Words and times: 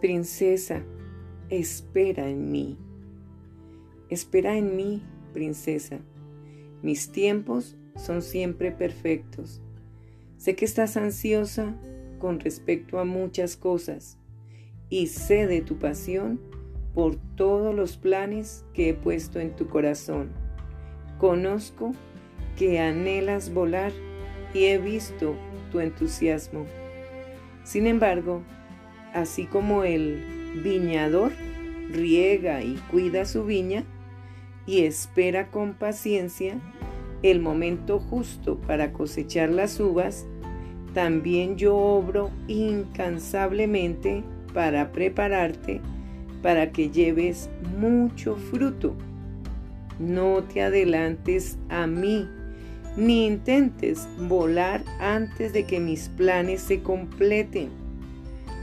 Princesa, 0.00 0.82
espera 1.48 2.28
en 2.28 2.50
mí. 2.50 2.76
Espera 4.10 4.56
en 4.56 4.74
mí, 4.74 5.04
princesa. 5.32 6.00
Mis 6.82 7.12
tiempos 7.12 7.76
son 7.94 8.22
siempre 8.22 8.72
perfectos. 8.72 9.62
Sé 10.36 10.56
que 10.56 10.64
estás 10.64 10.96
ansiosa 10.96 11.76
con 12.18 12.40
respecto 12.40 12.98
a 12.98 13.04
muchas 13.04 13.56
cosas 13.56 14.18
y 14.88 15.06
sé 15.06 15.46
de 15.46 15.60
tu 15.60 15.78
pasión 15.78 16.40
por 16.92 17.14
todos 17.36 17.72
los 17.72 17.96
planes 17.96 18.64
que 18.74 18.88
he 18.88 18.94
puesto 18.94 19.38
en 19.38 19.54
tu 19.54 19.68
corazón. 19.68 20.32
Conozco 21.18 21.92
que 22.56 22.80
anhelas 22.80 23.54
volar 23.54 23.92
y 24.54 24.64
he 24.64 24.78
visto 24.78 25.36
tu 25.70 25.78
entusiasmo. 25.78 26.66
Sin 27.62 27.86
embargo, 27.86 28.42
así 29.12 29.46
como 29.46 29.84
el 29.84 30.22
viñador 30.62 31.32
riega 31.90 32.62
y 32.62 32.74
cuida 32.90 33.24
su 33.24 33.44
viña 33.44 33.84
y 34.66 34.84
espera 34.84 35.48
con 35.48 35.74
paciencia 35.74 36.58
el 37.22 37.40
momento 37.40 38.00
justo 38.00 38.58
para 38.58 38.92
cosechar 38.92 39.50
las 39.50 39.78
uvas, 39.78 40.26
también 40.94 41.56
yo 41.56 41.76
obro 41.76 42.30
incansablemente 42.48 44.24
para 44.52 44.92
prepararte 44.92 45.80
para 46.42 46.72
que 46.72 46.90
lleves 46.90 47.48
mucho 47.78 48.36
fruto. 48.36 48.94
No 49.98 50.42
te 50.42 50.62
adelantes 50.62 51.58
a 51.68 51.86
mí, 51.86 52.28
ni 52.96 53.26
intentes 53.26 54.08
volar 54.18 54.82
antes 54.98 55.52
de 55.52 55.64
que 55.64 55.78
mis 55.78 56.08
planes 56.08 56.60
se 56.60 56.82
completen, 56.82 57.70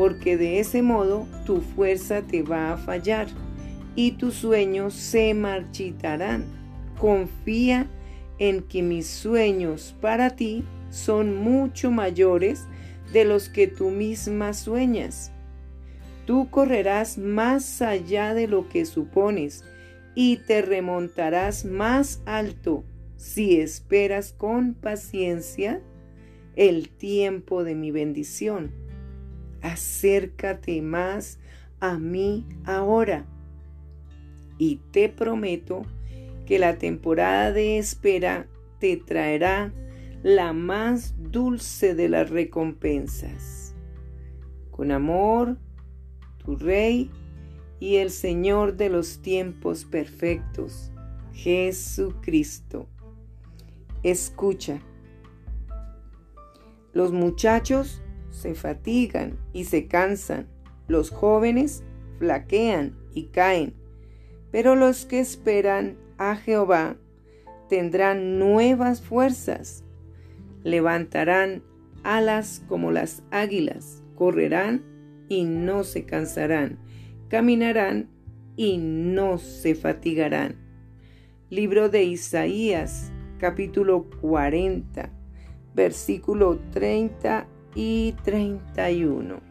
porque 0.00 0.38
de 0.38 0.60
ese 0.60 0.80
modo 0.80 1.28
tu 1.44 1.60
fuerza 1.60 2.22
te 2.22 2.42
va 2.42 2.72
a 2.72 2.78
fallar 2.78 3.26
y 3.94 4.12
tus 4.12 4.32
sueños 4.32 4.94
se 4.94 5.34
marchitarán. 5.34 6.46
Confía 6.98 7.86
en 8.38 8.62
que 8.62 8.80
mis 8.82 9.06
sueños 9.06 9.94
para 10.00 10.30
ti 10.36 10.64
son 10.88 11.36
mucho 11.36 11.90
mayores 11.90 12.64
de 13.12 13.26
los 13.26 13.50
que 13.50 13.66
tú 13.66 13.90
misma 13.90 14.54
sueñas. 14.54 15.32
Tú 16.24 16.48
correrás 16.48 17.18
más 17.18 17.82
allá 17.82 18.32
de 18.32 18.48
lo 18.48 18.70
que 18.70 18.86
supones 18.86 19.66
y 20.14 20.38
te 20.38 20.62
remontarás 20.62 21.66
más 21.66 22.22
alto 22.24 22.84
si 23.18 23.60
esperas 23.60 24.32
con 24.32 24.72
paciencia 24.72 25.82
el 26.56 26.88
tiempo 26.88 27.64
de 27.64 27.74
mi 27.74 27.90
bendición. 27.90 28.88
Acércate 29.62 30.82
más 30.82 31.38
a 31.80 31.98
mí 31.98 32.46
ahora 32.64 33.26
y 34.58 34.76
te 34.90 35.08
prometo 35.08 35.82
que 36.46 36.58
la 36.58 36.76
temporada 36.76 37.52
de 37.52 37.78
espera 37.78 38.46
te 38.78 38.96
traerá 38.96 39.72
la 40.22 40.52
más 40.52 41.14
dulce 41.18 41.94
de 41.94 42.08
las 42.08 42.28
recompensas. 42.28 43.74
Con 44.70 44.90
amor, 44.90 45.56
tu 46.44 46.56
Rey 46.56 47.10
y 47.78 47.96
el 47.96 48.10
Señor 48.10 48.76
de 48.76 48.90
los 48.90 49.22
tiempos 49.22 49.84
perfectos, 49.84 50.92
Jesucristo. 51.32 52.86
Escucha. 54.02 54.80
Los 56.92 57.12
muchachos 57.12 58.02
se 58.40 58.54
fatigan 58.54 59.38
y 59.52 59.64
se 59.64 59.86
cansan, 59.86 60.48
los 60.88 61.10
jóvenes 61.10 61.84
flaquean 62.18 62.96
y 63.14 63.24
caen, 63.26 63.74
pero 64.50 64.76
los 64.76 65.04
que 65.04 65.20
esperan 65.20 65.98
a 66.16 66.36
Jehová 66.36 66.96
tendrán 67.68 68.38
nuevas 68.38 69.02
fuerzas, 69.02 69.84
levantarán 70.64 71.62
alas 72.02 72.64
como 72.66 72.90
las 72.90 73.22
águilas, 73.30 74.02
correrán 74.16 74.82
y 75.28 75.44
no 75.44 75.84
se 75.84 76.04
cansarán, 76.04 76.78
caminarán 77.28 78.08
y 78.56 78.78
no 78.78 79.38
se 79.38 79.74
fatigarán. 79.74 80.56
Libro 81.50 81.88
de 81.88 82.04
Isaías, 82.04 83.12
capítulo 83.38 84.08
40, 84.20 85.10
versículo 85.74 86.58
30 86.72 87.39
y 87.74 88.14
31. 88.24 89.49